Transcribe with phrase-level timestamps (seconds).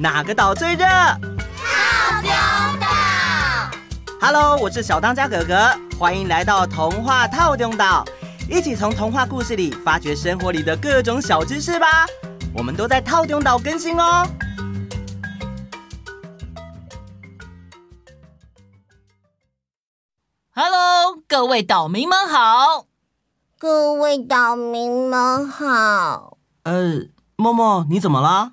[0.00, 0.86] 哪个岛最热？
[0.86, 2.30] 套丁
[2.80, 2.86] 岛。
[4.18, 8.02] Hello，我是小当家哥哥，欢迎来到童话套丁岛，
[8.48, 12.06] 一起从童话故事里发掘生活里的各种小知识吧。
[12.54, 14.26] 我们都在套丁岛更新哦。
[20.54, 22.86] Hello，各位岛民们好。
[23.58, 26.38] 各位岛民们好。
[26.62, 27.02] 呃，
[27.36, 28.52] 默默，你怎么了？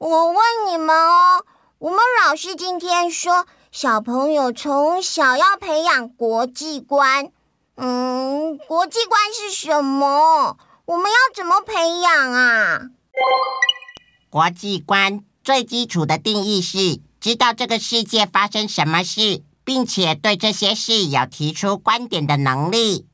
[0.00, 0.36] 我问
[0.66, 1.44] 你们哦，
[1.76, 7.30] 我们老师今天说，小朋友从小要培养国际观。
[7.76, 10.56] 嗯，国际观是什么？
[10.86, 12.80] 我们要怎么培养啊？
[14.30, 23.06] 国际观最基础的定义是知道这个世界发生什么事，并且对这些事有提出观点的能力。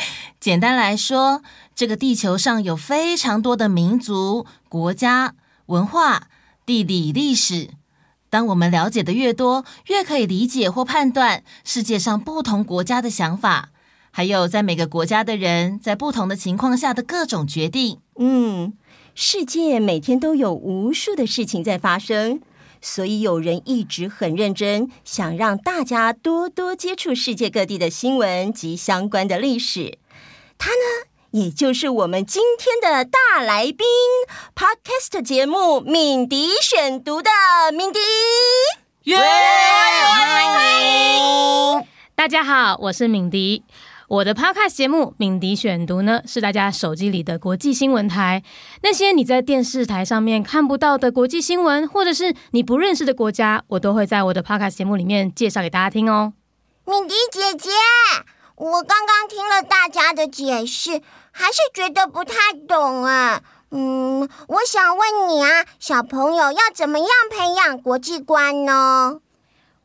[0.38, 1.40] 简单来说，
[1.74, 5.32] 这个地球上有非常多的民族、国家、
[5.66, 6.24] 文化、
[6.66, 7.70] 地理、历史。
[8.30, 13.70] 当我们了解的越多，越可以理解或判断世界上不同国家的想法，
[14.10, 18.00] 还有在每个国家的人在不同的情况下的各种决定。
[18.18, 18.72] 嗯，
[19.14, 22.40] 世界每天都有无数的事情在发生，
[22.80, 29.98] 所以有人一直很认真，想让大家多多接触世界各地的新闻及相关的历史。
[30.58, 33.78] 他呢，也就是我们今天的大来宾
[34.54, 37.28] ，Podcast 节目敏迪选读的
[37.76, 37.98] 敏迪。
[39.10, 39.16] 耶！
[39.18, 41.88] 欢迎！
[42.14, 43.64] 大家好，我是敏迪。
[44.06, 48.44] 我的 Podcast 节目敏迪选读呢，是大家手机里的国际新闻台。
[48.84, 56.34] 那些你在电视台上面看不到的国际新闻，或者是你不认识的国家，我都会在我的 Podcast 节目里面介绍给大家听哦。
[56.84, 57.70] 敏迪姐姐。
[58.56, 61.02] 我刚刚听了大家的解释，
[61.34, 62.34] 还是觉得不太
[62.66, 63.42] 懂啊。
[63.72, 69.18] 嗯，我想问你啊，小朋友要怎么样培养国际观呢？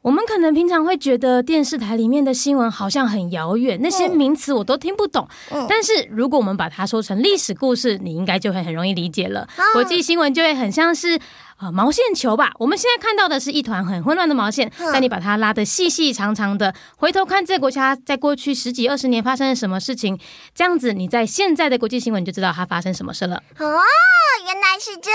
[0.03, 5.27] 我们可能平常会觉得电视台里面的新闻好像很遥远，那些名词我都听不懂。
[5.51, 9.49] 嗯，但是如果我们把它说成历史故事，你应该就会很容易理解了。
[9.57, 11.19] 嗯，国际新闻就会很像是。
[11.59, 12.53] 啊，毛线球吧！
[12.57, 20.17] 我们现在看到的是一团很混乱的毛线，但你把它拉得细细长长的，回头看这个国家在过去十几二十年发生了什么事情，
[20.55, 23.35] 这样子你在现在的国际新闻就知道它发生什么事了。
[23.57, 23.67] 哦，
[24.45, 25.11] 原来是这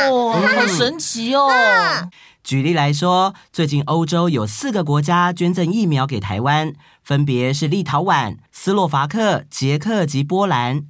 [0.00, 1.48] 样，哦，好神奇哦！
[1.50, 2.08] 嗯，
[2.44, 10.84] 举例来说，最近欧洲有四个国家捐赠疫苗给台湾，分别是立陶宛、斯洛伐克、捷克及波兰。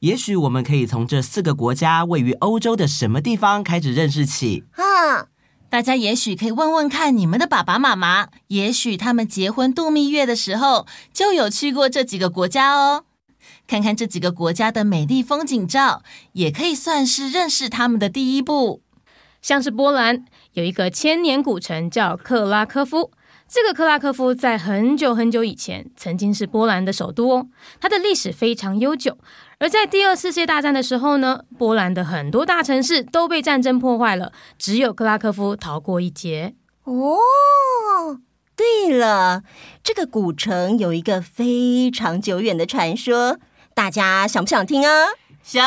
[0.00, 4.64] 也许我们可以从这四个国家位于欧洲的什么地方开始认识起。
[4.72, 5.26] 啊，
[5.68, 13.04] 大家也许可以问问看你们的爸爸妈妈，也许他们结婚度蜜月的时候就有去过这几个国家哦。
[13.66, 18.80] 看看这几个国家的美丽风景照，也可以算是认识他们的第一步。
[19.42, 20.24] 像是波兰
[20.54, 23.10] 有一个千年古城叫克拉科夫。
[23.46, 27.48] 这个克拉科夫在很久很久以前曾经是波兰的首都哦，
[27.80, 29.18] 它的历史非常悠久。
[29.60, 36.54] 而在第二次世界大战的时候呢，波兰的很多大城市都被战争破坏了，只有克拉科夫逃过一劫。
[36.84, 37.18] 哦，
[38.56, 39.42] 对了，
[39.84, 43.38] 这个古城有一个非常久远的传说，
[43.74, 45.08] 大家想不想听啊？
[45.42, 45.62] 想。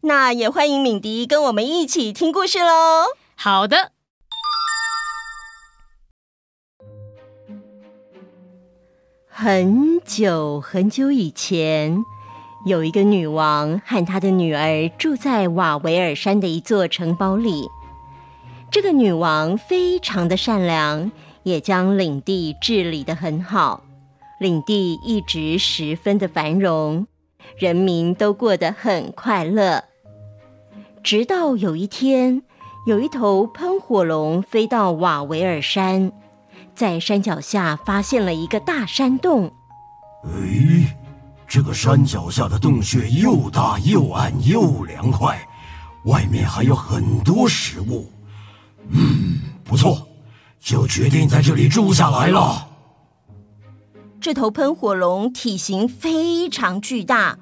[0.00, 3.08] 那也欢迎敏迪跟我们一起听故事喽。
[3.36, 3.92] 好的。
[9.42, 12.04] 很久很久以前，
[12.66, 17.66] 有一个女王和她的女儿住在瓦维尔山的一座城堡里。
[18.70, 21.10] 这个女王非常的善良，
[21.42, 23.82] 也将领地治理得很好，
[24.38, 27.06] 领地一直十分的繁荣，
[27.56, 29.84] 人民都过得很快乐。
[31.02, 32.42] 直到有一天，
[32.86, 36.12] 有一头喷火龙飞到瓦维尔山。
[36.80, 39.52] 在山脚下发现了一个大山洞。
[40.24, 40.96] 哎，
[41.46, 45.38] 这个山脚下的洞穴又大又暗又凉快，
[46.06, 48.10] 外面还有很多食物。
[48.88, 50.08] 嗯，不错，
[50.58, 52.66] 就决定在这里住下来了。
[54.18, 57.38] 这头喷火龙体型非常巨大，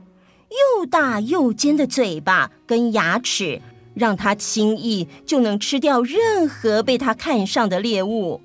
[0.51, 3.63] 又大又尖的嘴巴跟牙齿，
[3.95, 8.41] 让它轻易就能吃掉任何被它看上的猎物。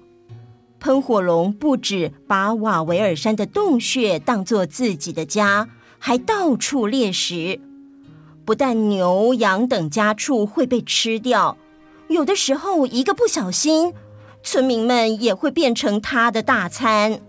[0.83, 7.61] 喷火龙不止把瓦维尔山的洞穴当作自己的家，还到处猎食。
[8.43, 11.57] 不但牛羊等家畜会被吃掉，
[12.09, 13.93] 有的时候一个不小心，
[14.43, 17.21] 村民们也会变成它的大餐。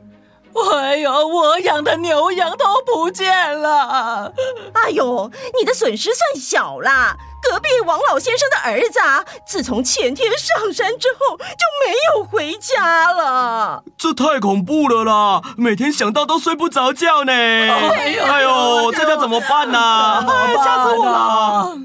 [0.72, 4.32] 哎呦，我养的牛羊都不见了！
[4.72, 7.16] 哎呦，你的损失算小啦。
[7.42, 11.44] 隔壁王老先生的儿子啊，自从前天上山之后就
[11.84, 13.84] 没有回家了。
[13.98, 15.42] 这太恐怖了啦！
[15.58, 17.32] 每天想到都睡不着觉呢。
[17.32, 19.78] 哎呦，哎呦，这叫怎么办呢？
[20.26, 21.78] 哎，吓死我了！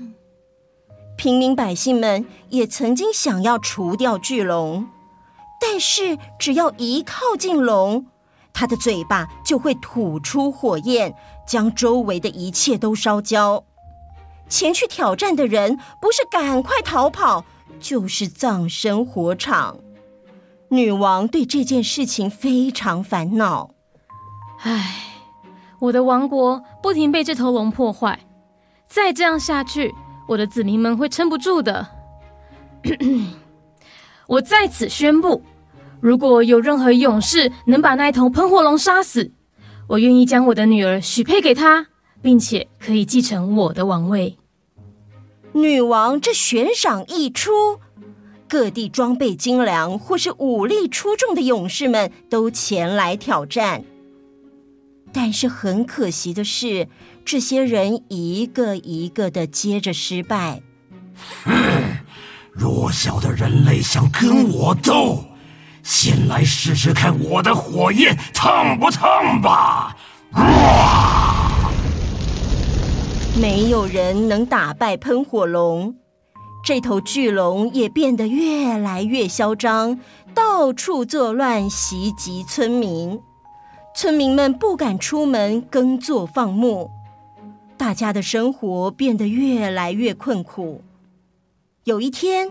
[1.18, 4.88] 平民百姓们也曾经想要除掉巨龙，
[5.60, 8.06] 但是只要一靠近龙，
[8.59, 11.15] 它的嘴巴就会吐出火焰，
[11.47, 13.63] 将周围的一切都烧焦。
[14.50, 17.45] 前去挑战的人，不是赶快逃跑，
[17.79, 19.79] 就是葬身火场。
[20.71, 23.69] 女王对这件事情非常烦恼。
[24.59, 25.05] 唉，
[25.79, 28.19] 我的王国不停被这头龙破坏，
[28.85, 29.95] 再这样下去，
[30.27, 31.88] 我的子民们会撑不住的。
[34.27, 35.41] 我在此宣布，
[36.01, 39.31] 如果有任何勇士能把那头喷火龙杀死，
[39.88, 41.88] 我愿意将我的女儿许配给他，
[42.22, 44.38] 并且可以继承我的王位。
[45.54, 47.80] 女王这悬赏一出，
[48.48, 53.84] 各地装备精良或是武力出众的勇士们都前来挑战。
[55.12, 56.88] 但是很可惜的是，
[57.25, 60.62] 这些人一个一个的接着失败。
[61.44, 61.51] 哼，
[62.54, 65.24] 弱小的人类想跟我斗，
[65.83, 69.95] 先来试试看我的火焰烫不烫吧！
[73.39, 75.95] 没有人能打败喷火龙，
[76.63, 79.99] 这头巨龙也变得越来越嚣张，
[80.33, 83.19] 到处作乱，袭击村民。
[83.95, 86.89] 村民们不敢出门耕作放牧，
[87.77, 90.83] 大家的生活变得越来越困苦。
[91.85, 92.49] 有一天，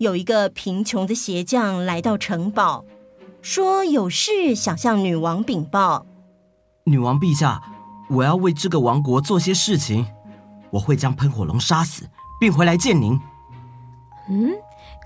[0.00, 2.86] 有一个贫穷的鞋匠来到城堡，
[3.42, 6.06] 说有事想向女王禀报。
[6.84, 7.62] 女王陛下，
[8.08, 10.06] 我要为这个王国做些事情。
[10.70, 12.08] 我会将喷火龙杀死，
[12.40, 13.20] 并回来见您。
[14.30, 14.54] 嗯，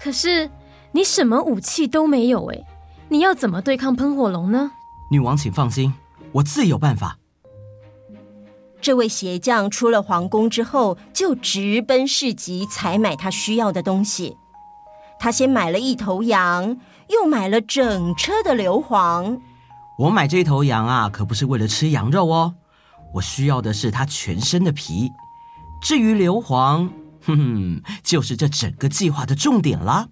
[0.01, 0.49] 可是
[0.93, 2.65] 你什么武器都没有哎，
[3.09, 4.71] 你要怎么对抗喷火龙呢？
[5.11, 5.93] 女王，请放心，
[6.31, 7.19] 我自有办法。
[8.81, 14.37] 这位鞋匠出了皇宫之后，就直奔市集采买他需要的东西。
[15.19, 16.77] 他先买了一头羊，
[17.09, 19.41] 又买了整车的硫磺。
[19.99, 22.55] 我买这头羊啊，可不是为了吃羊肉哦，
[23.15, 25.11] 我需要的是它全身的皮。
[25.81, 26.89] 至于硫磺，
[27.25, 30.09] 哼哼，就是这整个计划的重点啦。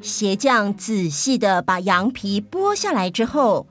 [0.00, 3.66] 鞋匠仔细的把羊皮剥下来之后，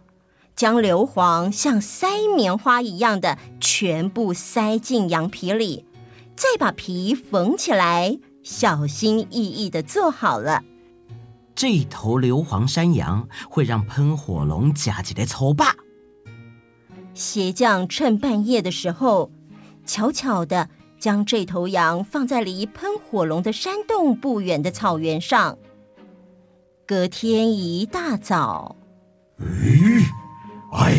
[0.56, 5.86] 将硫磺像塞棉花一样的全部塞进羊皮里，
[6.36, 8.18] 再把皮缝起来，
[8.48, 10.64] 小心翼翼的做好了。
[11.54, 15.76] 这头硫磺山羊会让喷火龙夹起来抽吧。
[17.14, 19.30] 鞋匠趁半夜的时候。
[19.86, 25.58] 悄悄的将这头羊放在离喷火龙的山洞不远的草原上。
[26.86, 28.76] 隔天一大早，
[29.40, 29.46] 哎，
[30.74, 30.94] 哎，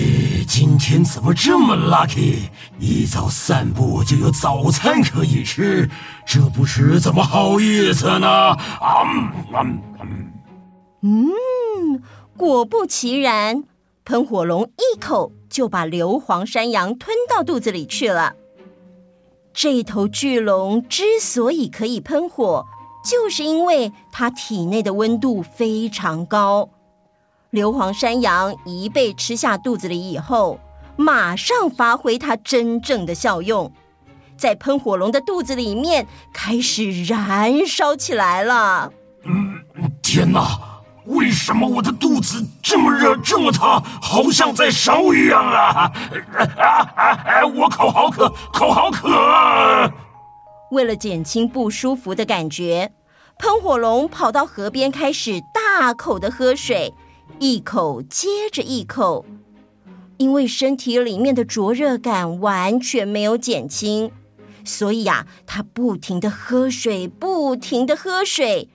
[0.48, 2.48] 今天怎么这么 lucky？
[2.80, 5.88] 一早散步就有早餐可以吃，
[6.26, 8.26] 这不吃怎么好意思呢？
[8.26, 9.04] 啊，
[9.52, 9.82] 嗯，
[11.02, 12.02] 嗯，
[12.34, 13.62] 果不其然，
[14.06, 18.32] 喷火龙一口就把硫磺山羊吞到肚子里去了。
[19.52, 22.64] 这头巨龙之所以可以喷火，
[23.04, 26.70] 就是因为它体内的温度非常高。
[27.58, 30.60] 硫磺山羊一被吃下肚子里以后，
[30.94, 33.72] 马上发挥它真正的效用，
[34.36, 38.92] 在喷火龙的肚子里面开始燃烧起来了。
[39.24, 39.58] 嗯，
[40.00, 40.60] 天哪！
[41.06, 45.90] 为什么我的肚子这么热，这么烫，好像在烧一样啊！
[47.56, 49.90] 我口好渴，口好渴啊！
[50.70, 52.92] 为了减轻不舒服的感觉，
[53.36, 56.94] 喷火龙跑到河边，开始大口的喝水，
[57.38, 59.24] 一口接着一口。
[60.16, 64.10] 因为身体里面的灼热感完全没有减轻，
[64.64, 68.68] 所以呀，他不停的喝水，不停的喝水，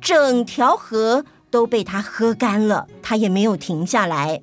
[0.00, 1.24] 整条河。
[1.50, 4.42] 都被他喝干了，他也没有停下来。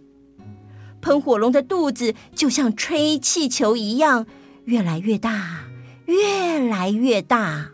[1.02, 4.26] 喷火龙的肚子就像吹气球一样，
[4.64, 5.66] 越来越大，
[6.08, 7.70] 越来越大。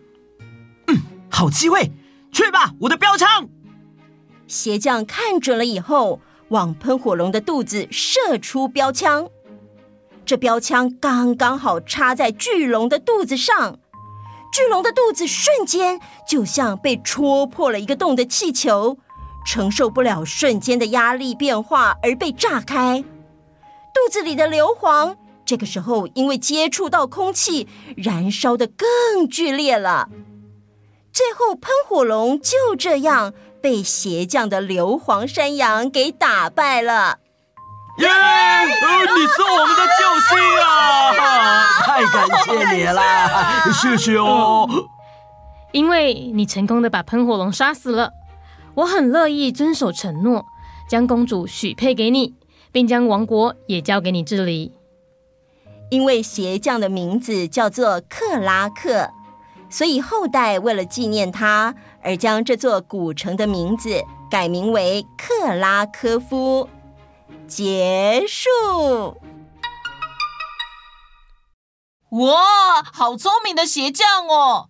[0.87, 0.97] 嗯，
[1.29, 1.93] 好机会，
[2.29, 3.47] 去吧，我的标枪！
[4.51, 9.29] 鞋匠看准了以后，往喷火龙的肚子射出标枪。
[10.25, 13.79] 这标枪刚刚好插在巨龙的肚子上，
[14.51, 18.97] 巨龙的肚子瞬间就像被戳破了一个洞的气球。
[19.47, 25.15] 承受不了瞬间的压力变化而被炸开，肚子里的硫磺，
[25.45, 30.09] 这个时候因为接触到空气，燃烧得更剧烈了。
[31.11, 37.19] 最后，喷火龙就这样被鞋匠的硫磺山羊给打败了。
[37.99, 38.07] 耶！
[38.07, 41.65] 你是我们的救星啊！
[41.83, 43.01] 太感谢你了，
[43.73, 44.67] 谢谢哦。
[45.71, 48.11] 因为你成功的把喷火龙杀死了，
[48.75, 50.45] 我很乐意遵守承诺，
[50.89, 52.33] 将公主许配给你，
[52.71, 54.73] 并将王国也交给你治理。
[55.89, 59.11] 因为鞋匠的名字叫做克拉克，
[59.69, 66.69] 所以后代为了纪念他，而将这座古城的名字改名为克拉科夫。
[67.47, 69.21] 结束。
[72.11, 74.69] 哇，好聪明的鞋匠哦！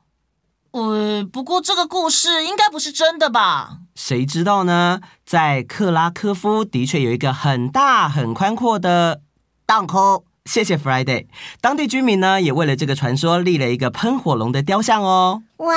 [0.72, 3.80] 呃，不过这个故事应该不是真的吧？
[3.96, 5.02] 谁知道呢？
[5.26, 9.22] 在克拉科夫的确有一个很大很宽阔的
[9.66, 10.26] 洞窟。
[10.46, 11.28] 谢谢 Friday。
[11.62, 15.44] 当地居民呢，也为了这个传说立了一个喷火龙的雕像哦。
[15.58, 15.76] 哇，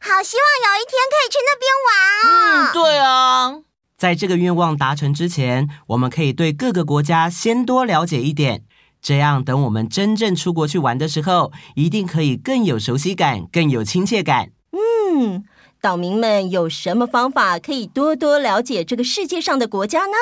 [0.00, 1.90] 好希望有一天可以去那边玩
[2.24, 2.70] 哦。
[2.70, 3.62] 嗯，对啊。
[3.96, 8.64] 在这个愿望达成之前，我们可以对各个国家先多了解一点，
[9.02, 14.52] 这样等我们真正出国去玩的时候，一定可以更有熟悉感，更有亲切感。
[14.72, 15.44] 嗯，
[15.82, 20.16] 岛民们有什么方法可以多多了解这个世界上的国家呢？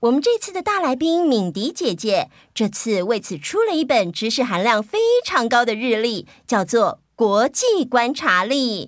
[0.00, 8.86] 我们这次的大来宾敏迪姐姐，这次为此出了一本知识含量非常高的日历，叫做《国际观察力》。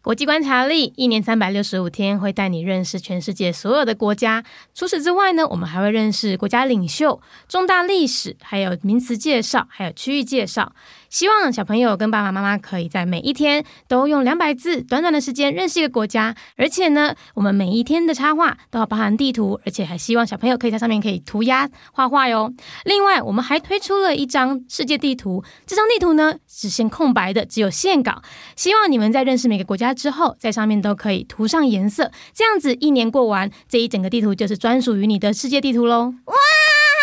[0.00, 4.44] 国际观察力一年三百六十五天，会带你认识全世界所有的国家。
[4.72, 10.76] 除此之外呢，我们还会认识国家领袖、重大历史，还有名词介绍，还有区域介绍。
[11.08, 22.52] 希望小朋友跟爸爸妈妈可以在每一天都用两百字短短的时间认识一个国家，而且呢，我们每一天的插画都要包含地图，而且还希望小朋友可以在上面可以涂鸦画画哟。
[22.84, 28.22] 另外，我们还推出了一张世界地图，这张地图呢只限空白的，只有线稿。
[28.56, 36.12] 希望你们在认识每个国家之后，在上面都可以涂上颜色，这样子一年过完，这一整个地图就是专属于你的世界地图喽。
[36.24, 36.34] 哇，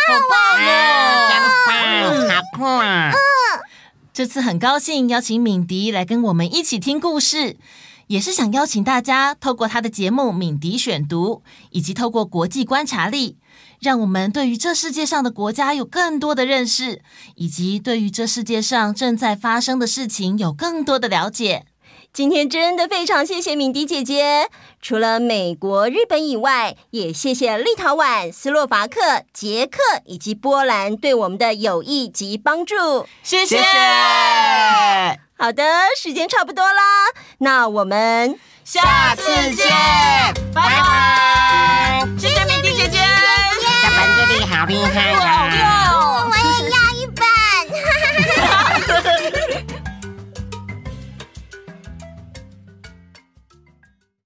[0.07, 1.29] 好棒哦！
[1.29, 3.11] 真棒，好酷啊！
[4.13, 7.57] 这次很高兴邀请敏迪来跟我们一起听故事，
[8.05, 11.41] 也是想邀请大家透过他的节目《敏迪选读》，
[11.71, 13.37] 以及透过国际观察力，
[13.79, 17.01] 让我们对于这世界上的国家有更多的认识，
[17.37, 21.65] 以及对于这世界上正在发生的事情有更多的了解。
[22.13, 24.47] 今天真的非常谢谢敏迪姐姐，
[24.79, 33.07] 除了美国、日本以外，也谢谢立陶宛、斯洛伐克、捷克以及波兰对我们的友谊及帮助。
[33.23, 33.57] 谢谢。
[35.35, 35.63] 好的，
[35.97, 36.81] 时间差不多啦，
[37.39, 39.67] 那我们下次见，
[40.53, 42.07] 拜拜。
[42.19, 42.99] 谢谢敏迪姐姐，
[43.81, 45.32] 小本这里好厉害呀。